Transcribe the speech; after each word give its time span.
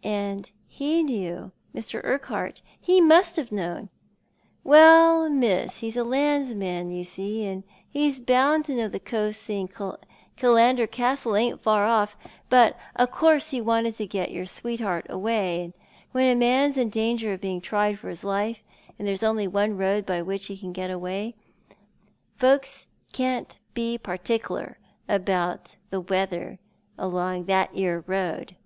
"And 0.20 0.50
he 0.66 1.02
knew— 1.02 1.52
Mr. 1.76 2.00
Urquhart! 2.02 2.62
He 2.80 3.02
must 3.02 3.36
have 3.36 3.52
known." 3.52 3.90
"Well, 4.64 5.28
Miss, 5.28 5.80
he's 5.80 5.96
a 5.96 6.04
landsman, 6.04 6.90
you 6.90 7.04
see— 7.04 7.44
though 7.44 7.62
he's 7.86 8.18
bound 8.18 8.64
to 8.64 8.74
know 8.74 8.88
the 8.88 8.98
coast, 8.98 9.42
seeing 9.42 9.68
Killander 10.38 10.90
Castle 10.90 11.36
ain't 11.36 11.62
far 11.62 11.84
off. 11.84 12.16
But 12.48 12.78
o' 12.98 13.06
course 13.06 13.50
he 13.50 13.60
wanted 13.60 13.94
to 13.96 14.06
get 14.06 14.30
your 14.30 14.46
sweetheart 14.46 15.04
away— 15.10 15.74
when 16.12 16.34
a 16.34 16.34
man's 16.34 16.78
in 16.78 16.88
danger 16.88 17.34
of 17.34 17.42
bein' 17.42 17.60
tried 17.60 17.98
for 17.98 18.08
his 18.08 18.24
life, 18.24 18.62
and 18.98 19.06
there's 19.06 19.22
only 19.22 19.46
one 19.46 19.76
road 19.76 20.06
by 20.06 20.22
which 20.22 20.46
he 20.46 20.56
can 20.56 20.72
get 20.72 20.90
away, 20.90 21.34
folks 22.36 22.86
can't 23.12 23.58
be 23.74 23.98
partikler 23.98 24.76
about 25.06 25.76
the 25.90 26.00
weather 26.00 26.58
along 26.96 27.44
that 27.44 27.68
ere 27.76 28.00
road." 28.06 28.56